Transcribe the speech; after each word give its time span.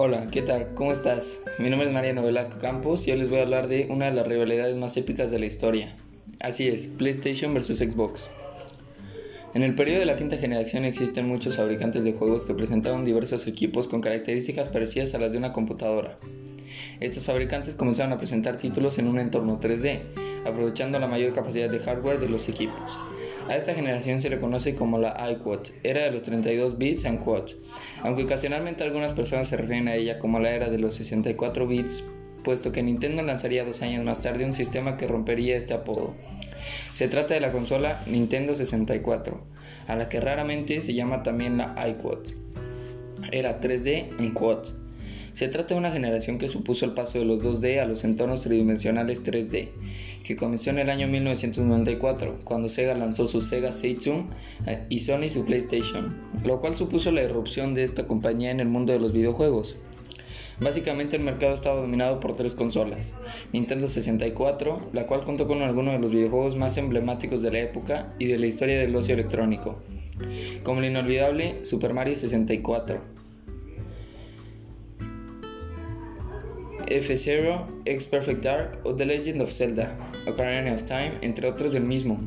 Hola, 0.00 0.28
¿qué 0.30 0.42
tal? 0.42 0.74
¿Cómo 0.76 0.92
estás? 0.92 1.40
Mi 1.58 1.70
nombre 1.70 1.88
es 1.88 1.92
Mariano 1.92 2.22
Velasco 2.22 2.58
Campos 2.60 3.08
y 3.08 3.10
hoy 3.10 3.18
les 3.18 3.30
voy 3.30 3.40
a 3.40 3.42
hablar 3.42 3.66
de 3.66 3.88
una 3.90 4.04
de 4.04 4.12
las 4.12 4.28
rivalidades 4.28 4.76
más 4.76 4.96
épicas 4.96 5.32
de 5.32 5.40
la 5.40 5.46
historia. 5.46 5.92
Así 6.38 6.68
es, 6.68 6.86
PlayStation 6.86 7.52
vs 7.52 7.78
Xbox. 7.78 8.28
En 9.54 9.64
el 9.64 9.74
periodo 9.74 9.98
de 9.98 10.06
la 10.06 10.14
quinta 10.14 10.36
generación 10.36 10.84
existen 10.84 11.26
muchos 11.26 11.56
fabricantes 11.56 12.04
de 12.04 12.12
juegos 12.12 12.46
que 12.46 12.54
presentaban 12.54 13.04
diversos 13.04 13.48
equipos 13.48 13.88
con 13.88 14.00
características 14.00 14.68
parecidas 14.68 15.16
a 15.16 15.18
las 15.18 15.32
de 15.32 15.38
una 15.38 15.52
computadora. 15.52 16.16
Estos 17.00 17.24
fabricantes 17.24 17.74
comenzaron 17.74 18.12
a 18.12 18.18
presentar 18.18 18.56
títulos 18.56 19.00
en 19.00 19.08
un 19.08 19.18
entorno 19.18 19.58
3D, 19.58 20.37
aprovechando 20.48 20.98
la 20.98 21.06
mayor 21.06 21.34
capacidad 21.34 21.70
de 21.70 21.78
hardware 21.78 22.20
de 22.20 22.28
los 22.28 22.48
equipos. 22.48 23.00
A 23.48 23.56
esta 23.56 23.74
generación 23.74 24.20
se 24.20 24.28
le 24.28 24.38
conoce 24.38 24.74
como 24.74 24.98
la 24.98 25.16
iQuad, 25.30 25.60
era 25.82 26.04
de 26.04 26.10
los 26.10 26.22
32 26.22 26.76
bits 26.76 27.06
and 27.06 27.24
quad, 27.24 27.44
aunque 28.02 28.24
ocasionalmente 28.24 28.84
algunas 28.84 29.12
personas 29.12 29.48
se 29.48 29.56
refieren 29.56 29.88
a 29.88 29.94
ella 29.94 30.18
como 30.18 30.38
la 30.38 30.50
era 30.50 30.68
de 30.68 30.78
los 30.78 30.94
64 30.96 31.66
bits, 31.66 32.04
puesto 32.44 32.72
que 32.72 32.82
Nintendo 32.82 33.22
lanzaría 33.22 33.64
dos 33.64 33.82
años 33.82 34.04
más 34.04 34.22
tarde 34.22 34.44
un 34.44 34.52
sistema 34.52 34.96
que 34.96 35.06
rompería 35.06 35.56
este 35.56 35.74
apodo. 35.74 36.14
Se 36.92 37.08
trata 37.08 37.34
de 37.34 37.40
la 37.40 37.52
consola 37.52 38.02
Nintendo 38.06 38.54
64, 38.54 39.40
a 39.86 39.96
la 39.96 40.08
que 40.08 40.20
raramente 40.20 40.80
se 40.80 40.94
llama 40.94 41.22
también 41.22 41.56
la 41.56 41.74
iQuad. 41.88 42.18
Era 43.32 43.60
3D 43.60 44.18
en 44.18 44.32
quad 44.34 44.66
se 45.38 45.46
trata 45.46 45.74
de 45.74 45.78
una 45.78 45.92
generación 45.92 46.36
que 46.36 46.48
supuso 46.48 46.84
el 46.84 46.94
paso 46.94 47.20
de 47.20 47.24
los 47.24 47.44
2D 47.44 47.78
a 47.78 47.84
los 47.84 48.02
entornos 48.02 48.40
tridimensionales 48.42 49.22
3D, 49.22 49.68
que 50.24 50.34
comenzó 50.34 50.70
en 50.70 50.80
el 50.80 50.90
año 50.90 51.06
1994, 51.06 52.40
cuando 52.42 52.68
Sega 52.68 52.96
lanzó 52.96 53.28
su 53.28 53.40
Sega 53.40 53.70
Saturn 53.70 54.30
eh, 54.66 54.84
y 54.88 54.98
Sony 54.98 55.28
su 55.28 55.44
PlayStation, 55.44 56.16
lo 56.44 56.60
cual 56.60 56.74
supuso 56.74 57.12
la 57.12 57.22
irrupción 57.22 57.72
de 57.72 57.84
esta 57.84 58.08
compañía 58.08 58.50
en 58.50 58.58
el 58.58 58.66
mundo 58.66 58.92
de 58.92 58.98
los 58.98 59.12
videojuegos. 59.12 59.76
Básicamente 60.58 61.14
el 61.14 61.22
mercado 61.22 61.54
estaba 61.54 61.82
dominado 61.82 62.18
por 62.18 62.34
tres 62.34 62.56
consolas. 62.56 63.14
Nintendo 63.52 63.86
64, 63.86 64.90
la 64.92 65.06
cual 65.06 65.24
contó 65.24 65.46
con 65.46 65.62
algunos 65.62 65.94
de 65.94 66.00
los 66.00 66.10
videojuegos 66.10 66.56
más 66.56 66.76
emblemáticos 66.78 67.42
de 67.42 67.52
la 67.52 67.60
época 67.60 68.12
y 68.18 68.26
de 68.26 68.38
la 68.38 68.46
historia 68.46 68.80
del 68.80 68.96
ocio 68.96 69.14
electrónico, 69.14 69.78
como 70.64 70.80
el 70.80 70.86
inolvidable 70.86 71.64
Super 71.64 71.94
Mario 71.94 72.16
64, 72.16 73.18
F-Zero, 76.90 77.66
X 77.84 78.06
Perfect 78.06 78.44
Dark 78.44 78.78
o 78.84 78.94
The 78.94 79.06
Legend 79.06 79.42
of 79.42 79.52
Zelda, 79.52 79.92
Ocarina 80.26 80.74
of 80.74 80.84
Time, 80.84 81.12
entre 81.22 81.48
otros 81.48 81.72
del 81.72 81.84
mismo. 81.84 82.18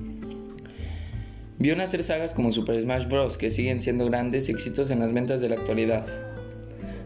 Vio 1.60 1.76
nacer 1.76 2.04
sagas 2.04 2.34
como 2.34 2.52
Super 2.52 2.82
Smash 2.82 3.08
Bros. 3.08 3.38
que 3.38 3.52
siguen 3.52 3.82
siendo 3.82 4.06
grandes 4.06 4.50
éxitos 4.50 4.90
en 4.90 5.00
las 5.00 5.14
ventas 5.14 5.42
de 5.42 5.50
la 5.50 5.56
actualidad. 5.56 6.06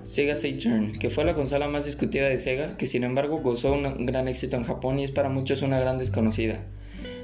Sega 0.03 0.35
Saturn, 0.35 0.93
que 0.93 1.09
fue 1.09 1.25
la 1.25 1.33
consola 1.33 1.67
más 1.67 1.85
discutida 1.85 2.29
de 2.29 2.39
Sega, 2.39 2.77
que 2.77 2.87
sin 2.87 3.03
embargo 3.03 3.39
gozó 3.39 3.73
un 3.73 4.05
gran 4.05 4.27
éxito 4.27 4.55
en 4.55 4.63
Japón 4.63 4.99
y 4.99 5.03
es 5.03 5.11
para 5.11 5.29
muchos 5.29 5.61
una 5.61 5.79
gran 5.79 5.97
desconocida, 5.97 6.63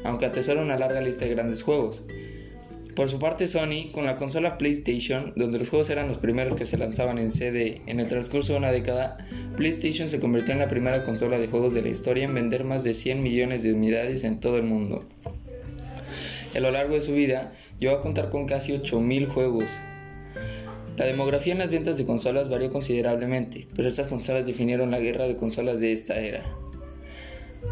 aunque 0.03 0.25
atesora 0.25 0.61
una 0.61 0.77
larga 0.77 0.99
lista 0.99 1.25
de 1.25 1.35
grandes 1.35 1.61
juegos. 1.61 2.03
Por 2.95 3.08
su 3.09 3.20
parte, 3.20 3.47
Sony, 3.47 3.92
con 3.94 4.06
la 4.06 4.17
consola 4.17 4.58
PlayStation, 4.58 5.31
donde 5.38 5.59
los 5.59 5.70
juegos 5.70 5.89
eran 5.89 6.09
los 6.09 6.17
primeros 6.17 6.56
que 6.56 6.66
se 6.66 6.78
lanzaban 6.78 7.20
en 7.20 7.30
CD 7.30 7.81
en 7.86 8.02
el 8.02 8.09
transcurso 8.09 8.52
de 8.52 8.59
una 8.59 8.72
década, 8.72 9.17
PlayStation 9.56 10.09
se 10.09 10.20
convirtió 10.20 10.53
en 10.53 10.59
la 10.59 10.67
primera 10.67 11.03
consola 11.03 11.39
de 11.39 11.48
juegos 11.48 11.73
de 11.73 11.83
la 11.83 11.89
historia 11.89 12.25
en 12.25 12.33
vender 12.33 12.66
más 12.66 12.83
de 12.83 12.94
100 12.94 13.23
millones 13.23 13.64
de 13.64 13.73
unidades 13.73 14.25
en 14.25 14.39
todo 14.42 14.58
el 14.58 14.64
mundo. 14.64 15.06
a 16.53 16.59
lo 16.59 16.72
largo 16.72 16.95
de 16.95 17.02
su 17.02 17.14
vida, 17.14 17.53
llegó 17.80 17.95
a 17.95 18.02
contar 18.02 18.30
con 18.30 18.45
casi 18.45 18.73
8.000 18.73 19.28
juegos. 19.28 19.80
La 20.98 21.05
demografía 21.05 21.54
en 21.54 21.60
las 21.60 21.71
ventas 21.71 21.98
de 21.98 22.05
consolas 22.05 22.49
varió 22.49 22.71
considerablemente, 22.71 23.67
pero 23.73 23.88
estas 23.88 24.08
consolas 24.08 24.45
definieron 24.45 24.92
la 24.92 24.99
guerra 24.99 25.27
de 25.27 25.38
consolas 25.38 25.80
de 25.80 25.94
esta 25.94 26.20
era. 26.20 26.44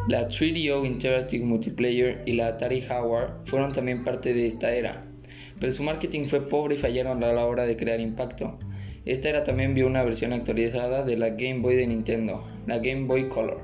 La 0.08 0.30
3DO 0.30 0.86
Interactive 0.86 1.44
Multiplayer 1.44 2.24
y 2.26 2.34
la 2.34 2.48
Atari 2.48 2.84
Howard 2.90 3.46
fueron 3.46 3.74
también 3.74 4.04
parte 4.04 4.34
de 4.34 4.48
esta 4.48 4.74
era, 4.74 5.06
pero 5.60 5.74
su 5.74 5.84
marketing 5.84 6.26
fue 6.26 6.48
pobre 6.48 6.76
y 6.76 6.78
fallaron 6.78 7.24
a 7.24 7.34
la 7.34 7.46
hora 7.46 7.66
de 7.66 7.78
crear 7.78 8.00
impacto. 8.00 8.58
Esta 9.06 9.30
era 9.30 9.44
también 9.44 9.74
vio 9.74 9.88
una 9.88 10.04
versión 10.04 10.34
actualizada 10.34 11.04
de 11.04 11.18
la 11.18 11.32
Game 11.32 11.60
Boy 11.60 11.76
de 11.76 11.88
Nintendo, 11.88 12.44
la 12.68 12.80
Game 12.80 13.06
Boy 13.06 13.30
Color. 13.30 13.60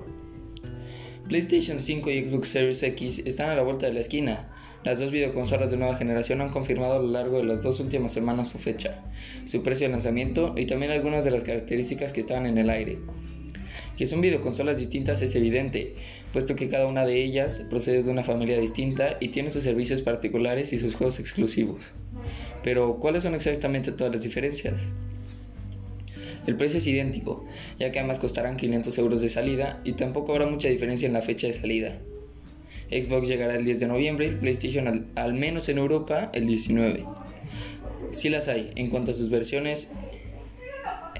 PlayStation 1.27 1.79
5 1.79 2.11
y 2.11 2.27
Xbox 2.27 2.49
Series 2.49 2.83
X 2.83 3.23
están 3.25 3.49
a 3.49 3.55
la 3.55 3.63
vuelta 3.63 3.87
de 3.87 3.93
la 3.93 4.01
esquina. 4.01 4.51
Las 4.83 4.99
dos 4.99 5.11
videoconsolas 5.11 5.71
de 5.71 5.77
nueva 5.77 5.95
generación 5.95 6.41
han 6.41 6.49
confirmado 6.49 6.95
a 6.95 6.99
lo 6.99 7.07
largo 7.07 7.37
de 7.37 7.45
las 7.45 7.63
dos 7.63 7.79
últimas 7.79 8.13
semanas 8.13 8.49
su 8.49 8.59
fecha, 8.59 9.03
su 9.45 9.63
precio 9.63 9.87
de 9.87 9.93
lanzamiento 9.93 10.53
y 10.55 10.67
también 10.67 10.91
algunas 10.91 11.25
de 11.25 11.31
las 11.31 11.41
características 11.41 12.13
que 12.13 12.19
estaban 12.19 12.45
en 12.45 12.59
el 12.59 12.69
aire. 12.69 12.99
Que 13.97 14.07
son 14.07 14.21
videoconsolas 14.21 14.77
distintas 14.77 15.21
es 15.21 15.35
evidente, 15.35 15.95
puesto 16.33 16.55
que 16.55 16.67
cada 16.67 16.87
una 16.87 17.05
de 17.05 17.23
ellas 17.23 17.65
procede 17.69 18.03
de 18.03 18.11
una 18.11 18.23
familia 18.23 18.59
distinta 18.59 19.17
y 19.21 19.29
tiene 19.29 19.49
sus 19.49 19.63
servicios 19.63 20.01
particulares 20.01 20.73
y 20.73 20.79
sus 20.79 20.95
juegos 20.95 21.19
exclusivos. 21.19 21.79
Pero, 22.63 22.97
¿cuáles 22.97 23.23
son 23.23 23.35
exactamente 23.35 23.91
todas 23.91 24.13
las 24.13 24.21
diferencias? 24.21 24.81
El 26.45 26.57
precio 26.57 26.77
es 26.77 26.87
idéntico, 26.87 27.45
ya 27.77 27.91
que 27.91 27.99
ambas 27.99 28.19
costarán 28.19 28.57
500 28.57 28.97
euros 28.97 29.21
de 29.21 29.29
salida 29.29 29.81
y 29.83 29.93
tampoco 29.93 30.33
habrá 30.33 30.45
mucha 30.45 30.67
diferencia 30.67 31.07
en 31.07 31.13
la 31.13 31.21
fecha 31.21 31.47
de 31.47 31.53
salida. 31.53 31.97
Xbox 32.89 33.27
llegará 33.27 33.55
el 33.55 33.65
10 33.65 33.79
de 33.79 33.87
noviembre 33.87 34.27
y 34.27 34.31
PlayStation 34.31 34.87
al, 34.87 35.07
al 35.15 35.33
menos 35.33 35.69
en 35.69 35.77
Europa 35.79 36.29
el 36.33 36.45
19. 36.45 37.03
Si 38.11 38.29
las 38.29 38.47
hay, 38.47 38.71
en 38.75 38.89
cuanto 38.89 39.11
a 39.11 39.13
sus 39.15 39.29
versiones, 39.29 39.89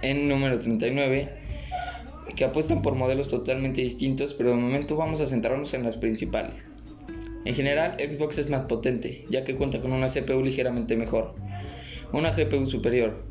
en 0.02 0.30
número 0.30 0.60
39 0.60 1.45
que 2.36 2.46
apuestan 2.46 2.82
por 2.82 2.96
modelos 2.96 3.30
totalmente 3.30 3.82
distintos, 3.82 4.34
pero 4.34 4.50
de 4.50 4.56
momento 4.56 4.96
vamos 4.96 5.20
a 5.22 5.26
centrarnos 5.26 5.74
en 5.74 5.84
las 5.84 5.98
principales. 5.98 6.56
En 7.46 7.54
general, 7.54 7.96
Xbox 8.00 8.38
es 8.38 8.50
más 8.50 8.66
potente, 8.66 9.24
ya 9.30 9.44
que 9.44 9.56
cuenta 9.56 9.80
con 9.80 9.92
una 9.92 10.08
CPU 10.08 10.42
ligeramente 10.42 10.98
mejor, 10.98 11.36
una 12.12 12.32
GPU 12.32 12.66
superior, 12.66 13.24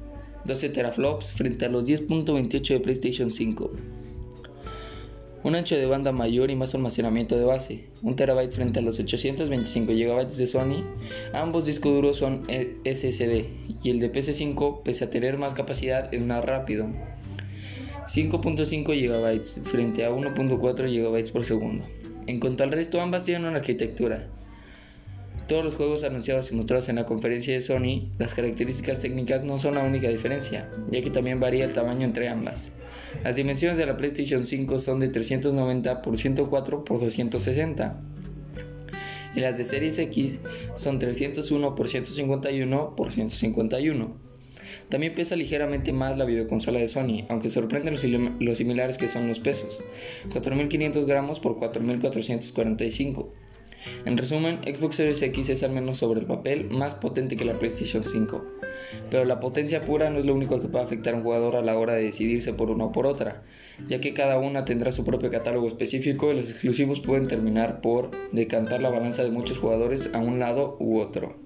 12 0.45 0.69
teraflops 0.69 1.33
frente 1.33 1.65
a 1.65 1.69
los 1.69 1.87
10.28 1.87 2.75
de 2.75 2.81
PlayStation 2.81 3.31
5, 3.31 3.71
un 5.45 5.55
ancho 5.57 5.77
de 5.77 5.85
banda 5.85 6.11
mayor 6.11 6.51
y 6.51 6.57
más 6.57 6.75
almacenamiento 6.75 7.37
de 7.37 7.45
base, 7.45 7.85
1 8.03 8.17
TB 8.17 8.51
frente 8.51 8.79
a 8.79 8.83
los 8.83 8.99
825 8.99 9.93
GB 9.93 10.29
de 10.29 10.47
Sony, 10.47 10.85
ambos 11.35 11.67
discos 11.67 11.93
duros 11.93 12.17
son 12.17 12.45
SSD 12.47 13.45
y 13.83 13.91
el 13.91 13.99
de 13.99 14.11
PC5, 14.11 14.83
pese 14.83 15.05
a 15.05 15.11
tener 15.11 15.37
más 15.37 15.53
capacidad, 15.53 16.13
es 16.15 16.23
más 16.23 16.43
rápido. 16.43 16.89
5.5 18.07 18.85
GB 18.85 19.65
frente 19.65 20.05
a 20.05 20.11
1.4 20.11 20.61
GB 20.61 21.33
por 21.33 21.45
segundo. 21.45 21.85
En 22.27 22.41
cuanto 22.41 22.63
al 22.63 22.73
resto, 22.73 23.01
ambas 23.01 23.25
tienen 23.25 23.47
una 23.47 23.59
arquitectura. 23.59 24.29
Todos 25.49 25.65
los 25.65 25.77
juegos 25.77 26.05
anunciados 26.05 26.51
y 26.51 26.55
mostrados 26.55 26.89
en 26.89 26.97
la 26.97 27.05
conferencia 27.05 27.53
de 27.53 27.61
Sony, 27.61 28.11
las 28.19 28.33
características 28.33 29.01
técnicas 29.01 29.45
no 29.45 29.59
son 29.59 29.75
la 29.75 29.85
única 29.85 30.09
diferencia, 30.09 30.71
ya 30.91 31.03
que 31.03 31.11
también 31.11 31.39
varía 31.39 31.67
el 31.67 31.73
tamaño 31.75 32.05
entre 32.05 32.29
ambas. 32.29 32.73
Las 33.23 33.37
dimensiones 33.37 33.77
de 33.77 33.85
la 33.87 33.97
PlayStation 33.97 34.47
5 34.47 34.79
son 34.79 35.01
de 35.01 35.09
390 35.09 36.03
x 36.03 36.21
104 36.21 36.85
x 36.89 37.01
260 37.01 38.01
y 39.35 39.41
las 39.41 39.59
de 39.59 39.65
Series 39.65 39.99
X 39.99 40.39
son 40.75 40.99
301 40.99 41.75
x 41.77 41.91
151 41.91 42.95
x 42.97 43.15
151. 43.15 44.24
También 44.95 45.13
pesa 45.13 45.35
ligeramente 45.35 45.93
más 45.93 46.17
la 46.17 46.25
videoconsola 46.25 46.79
de 46.79 46.87
Sony, 46.87 47.27
aunque 47.29 47.51
sorprenden 47.51 47.95
los, 47.95 48.57
similares 48.57 48.97
que 48.97 49.09
son 49.09 49.27
los 49.27 49.41
pesos, 49.41 49.83
4.500 50.29 51.05
gramos 51.05 51.41
por 51.41 51.57
4.445. 51.59 53.27
En 54.05 54.17
resumen, 54.17 54.61
Xbox 54.63 54.95
Series 54.95 55.21
X 55.21 55.49
es 55.49 55.65
al 55.65 55.73
menos 55.73 55.97
sobre 55.97 56.21
el 56.21 56.27
papel 56.27 56.71
más 56.71 56.95
potente 56.95 57.37
que 57.37 57.45
la 57.45 57.59
PlayStation 57.59 58.05
5, 58.05 58.45
pero 59.11 59.25
la 59.25 59.41
potencia 59.41 59.85
pura 59.85 60.11
no 60.11 60.21
es 60.21 60.27
lo 60.27 60.33
único 60.33 60.61
que 60.61 60.69
puede 60.69 60.85
afectar 60.85 61.15
a 61.15 61.17
un 61.17 61.25
jugador 61.25 61.57
a 61.57 61.63
la 61.63 61.77
hora 61.77 61.95
de 61.95 62.05
decidirse 62.05 62.53
por 62.53 62.71
una 62.71 62.85
o 62.85 62.93
por 62.93 63.07
otra, 63.07 63.43
ya 63.89 64.01
que 64.01 64.15
cada 64.15 64.39
una 64.39 64.65
tendrá 64.65 64.93
su 64.93 65.05
propio 65.05 65.29
catálogo 65.29 65.67
específico 65.67 66.31
y 66.31 66.37
los 66.37 66.49
exclusivos 66.49 67.01
pueden 67.01 67.27
terminar 67.27 67.81
por 67.81 68.13
decantar 68.31 68.81
la 68.81 68.91
balanza 68.91 69.25
de 69.25 69.33
muchos 69.33 69.59
jugadores 69.59 70.11
a 70.15 70.21
un 70.21 70.39
lado 70.39 70.77
u 70.79 71.01
otro. 71.01 71.44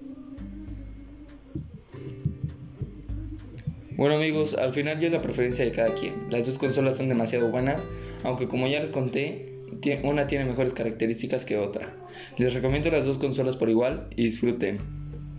Bueno 3.99 4.15
amigos, 4.15 4.53
al 4.53 4.71
final 4.71 4.97
ya 4.97 5.07
es 5.07 5.13
la 5.13 5.19
preferencia 5.19 5.65
de 5.65 5.73
cada 5.73 5.93
quien. 5.93 6.13
Las 6.29 6.45
dos 6.45 6.57
consolas 6.57 6.95
son 6.95 7.09
demasiado 7.09 7.51
buenas, 7.51 7.85
aunque 8.23 8.47
como 8.47 8.65
ya 8.65 8.79
les 8.79 8.91
conté, 8.91 9.59
una 10.03 10.25
tiene 10.25 10.45
mejores 10.45 10.73
características 10.73 11.43
que 11.43 11.57
otra. 11.57 11.93
Les 12.37 12.53
recomiendo 12.53 12.89
las 12.91 13.05
dos 13.05 13.17
consolas 13.17 13.57
por 13.57 13.69
igual 13.69 14.07
y 14.15 14.23
disfruten. 14.23 14.77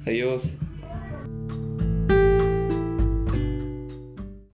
Adiós. 0.07 0.59